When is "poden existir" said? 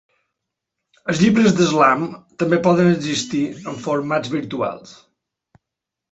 2.67-3.41